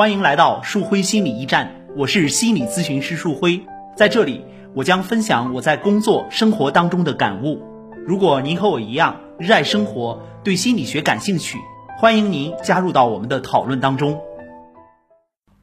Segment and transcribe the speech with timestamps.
[0.00, 7.62] 欢迎来到树辉心理驿站，我是心理咨询师树辉，在这里我将分享我在工作生活当中的感悟。
[8.06, 11.58] 如果您和我一样热爱生活，对心理学感兴趣，
[11.98, 14.18] 欢迎您加入到我们的讨论当中。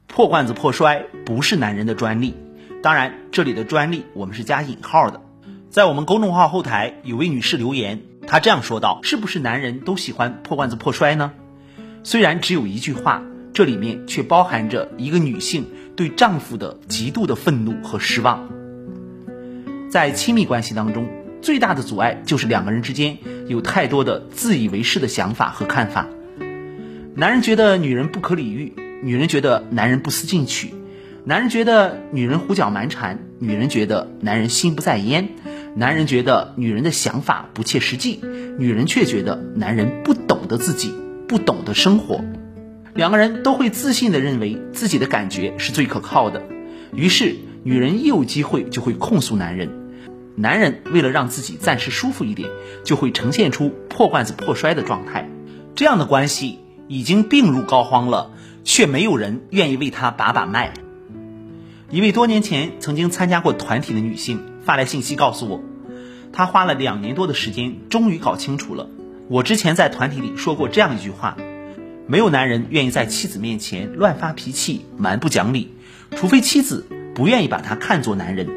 [0.06, 2.36] 破罐子破摔不是男人的专利，
[2.80, 5.20] 当然这里的专利我们是加引号的。
[5.68, 11.32] 在我们公众号后台有位女士留言，她这样说道：“是不是男人都喜欢破罐子破摔呢？”
[12.04, 13.24] 虽然只有一句话，
[13.58, 18.48] 这里面却包含着一个女性对丈夫的极度的愤怒和失望。
[19.90, 21.08] 在亲密关系当中，
[21.42, 26.06] 最大的阻碍就是两个人之间有太多的自以为是的想法和看法。
[27.16, 30.68] 男人觉得女人不可理喻，女人觉得男人不思进取；
[31.24, 35.30] 男人觉得女人胡搅蛮缠，女人觉得男人心不在焉。
[35.74, 38.20] 男人觉得女人的想法不切实际，
[38.56, 40.94] 女人却觉得男人不懂得自己，
[41.26, 42.22] 不懂得生活。
[42.98, 46.42] 两个人都会自信地认为自己的感觉是最可靠的，
[46.92, 49.70] 于是女人一有机会就会控诉男人，
[50.34, 52.50] 男人为了让自己暂时舒服一点，
[52.82, 55.30] 就会呈现出破罐子破摔的状态。
[55.76, 58.32] 这样的关系已经病入膏肓了，
[58.64, 60.74] 却没有人愿意为他把把脉。
[61.90, 65.62] 一位多年前曾经参加过团体的女性发来信息告诉我，
[66.32, 68.90] 她花了两年多的时间，终于搞清楚了。
[69.28, 71.36] 我之前在团体里说过这样一句话：
[72.10, 75.68] 没有男人愿意在妻子面前乱发脾气、蛮不讲理，
[76.12, 78.48] 除非妻子不愿意把他看作男人。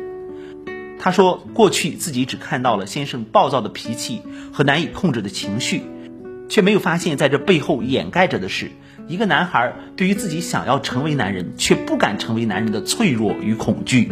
[0.97, 4.21] 他说，过去自己只看到了先生暴躁的脾气
[4.53, 5.81] 和难以控制的情绪，
[6.47, 8.71] 却没有发现在这背后掩盖着的是。
[9.09, 14.09] 一个男孩对于自己想要成为男人却不敢成为男人的脆弱与恐惧，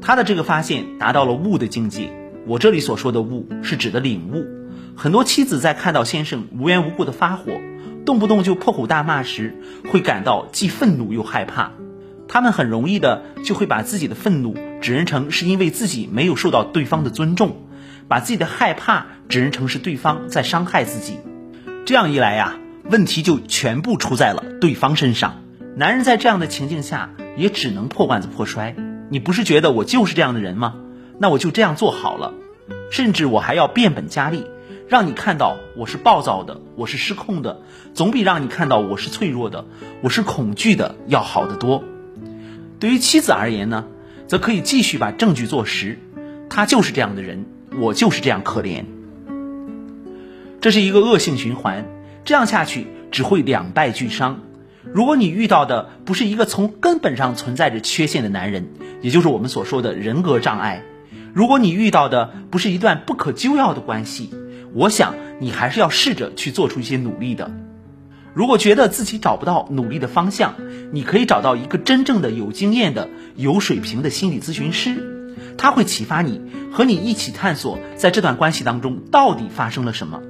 [0.00, 2.10] 他的这个发现达到了悟的境界。
[2.48, 4.57] 我这里所说的悟是指的领悟。
[5.00, 7.52] 很多妻子在看到先生无缘无故的发火，
[8.04, 9.54] 动不动就破口大骂时，
[9.92, 11.70] 会感到既愤怒又害怕。
[12.26, 17.58] 他们很容易的就会把自己的愤怒指认成是因为自己没有受到对方的尊重，
[18.08, 21.20] 把自己的害怕指认成是对方在伤害自己。
[21.86, 22.56] 这样一来呀。
[22.90, 25.42] 问题就全部出在了对方身上。
[25.76, 28.74] 男人在这样的情境下也只能破罐子破摔。
[29.10, 30.74] 你不是觉得我就是这样的人吗？
[31.18, 32.32] 那我就这样做好了，
[32.90, 34.46] 甚至我还要变本加厉，
[34.88, 37.60] 让你看到我是暴躁的，我是失控的，
[37.92, 39.66] 总比让你看到我是脆弱的，
[40.00, 41.84] 我是恐惧的要好得多。
[42.80, 43.84] 对于妻子而言呢，
[44.26, 45.98] 则可以继续把证据做实，
[46.48, 47.44] 他就是这样的人，
[47.78, 48.84] 我就是这样可怜。
[50.62, 51.84] 这是一个恶性循环。
[52.24, 54.40] 这样下去只会两败俱伤。
[54.84, 58.68] 如果你遇到的不是一个从根本上存在着缺陷的男人，
[59.02, 60.82] 也就是我们所说的人格障碍；
[61.34, 64.30] 如果你遇到的不是一段不可救药的关系，
[64.74, 67.50] 我想你还是要试着去做出一些努力的。
[68.34, 70.54] 如果觉得自己找不到努力的方向，
[70.92, 76.40] 你可以找到一个真正的有经验的、有水平的心理咨询师，他会启发你，
[76.70, 80.20] 和你一起探索在这段关系当中到底发生了什么。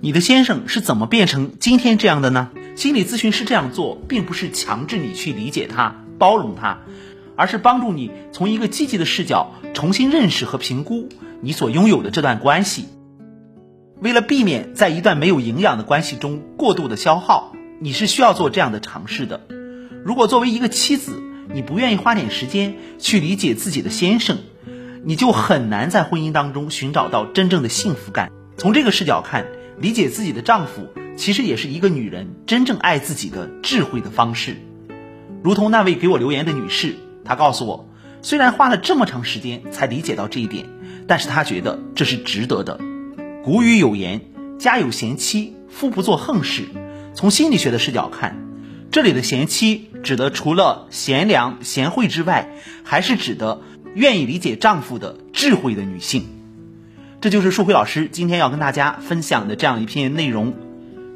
[0.00, 2.50] 你的先生是怎么变成今天这样的呢？
[2.76, 6.80] 心理咨询师这样做，并不是强制你去理解他、包容他，
[7.34, 11.08] 而是帮助你从一个积极的视角重新认识和评估
[11.40, 12.84] 你所拥有的这段关系。
[14.06, 19.40] 为了避免在一段没有营养的关系中过度的消耗，你是需要做这样的尝试的。
[20.04, 21.20] 如果作为一个妻子，
[21.52, 24.38] 你不愿意花点时间去理解自己的先生，
[25.02, 28.30] 你就很难在婚姻当中寻找到真正的幸福感。
[28.56, 29.44] 从这个视角看。
[29.78, 34.56] 理解自己的丈夫，其实也是一个女人真正爱自己的智慧的方式。
[35.42, 36.94] 如同那位给我留言的女士，
[37.26, 37.86] 她告诉我，
[38.22, 40.64] 虽然花了这么长时间才理解到这一点，
[41.06, 42.80] 但是她觉得这是值得的。
[43.46, 44.22] 古语有言
[44.58, 46.64] ：“家有贤妻，夫不做横事。”
[47.14, 48.44] 从心理学的视角看，
[48.90, 52.50] 这里的贤妻指的除了贤良贤惠之外，
[52.82, 53.60] 还是指的
[53.94, 56.26] 愿意理解丈夫的智慧的女性。
[57.20, 60.52] 这就是树辉老师今天要跟大家分享的这样一篇内容。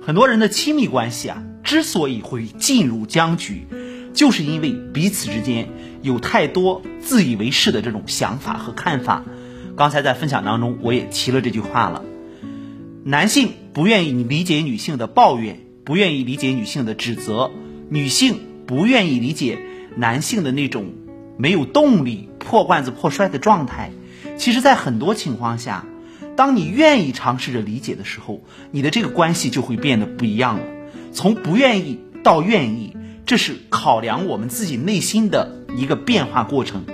[0.00, 3.66] 很多人的亲密关系啊，之所以会进入僵局，
[4.15, 5.68] 就是因为彼此之间
[6.00, 9.24] 有太多自以为是的这种想法和看法。
[9.77, 12.04] 刚才在分享当中，我也提了这句话了：
[13.02, 17.50] 男性不愿意理解女性的抱怨，不愿意理解女性的指责；
[17.88, 19.58] 女性不愿意理解
[19.97, 20.92] 男性的那种
[21.38, 23.91] 没有动力、破罐子破摔的状态。
[24.36, 25.86] 其实，在很多情况下，
[26.36, 30.64] 当你愿意尝试着理解的时候，你的这个关系就会变得不一样了。
[31.14, 32.94] 从不愿意到愿意，
[33.24, 36.84] 这是考量我们自己内心的一个变化过程，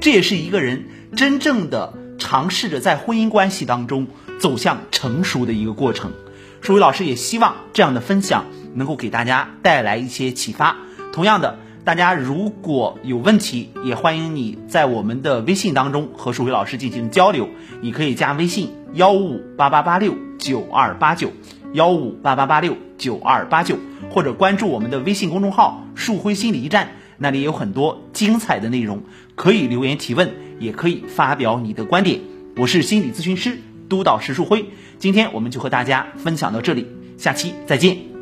[0.00, 0.84] 这也是一个人
[1.16, 4.06] 真正的尝试着在婚姻关系当中
[4.38, 6.12] 走向成熟的一个过程。
[6.60, 8.44] 舒伟老师也希望这样的分享
[8.74, 10.76] 能够给大家带来一些启发。
[11.12, 17.48] 同样的，大家如果有问题，也欢迎你在我们的微信当中和树辉老师进行交流。
[17.80, 21.30] 你可以加微信幺五五八八八六九二八九
[21.72, 23.78] 幺五八八八六九二八九，
[24.10, 29.02] 或者关注我们的微信公众号“树辉心理驿站”，那里有很多精彩的内容，
[29.34, 32.20] 可以留言提问，也可以发表你的观点。
[32.56, 34.66] 我是心理咨询师督导石树辉，
[34.98, 36.86] 今天我们就和大家分享到这里，
[37.18, 38.15] 下期再见。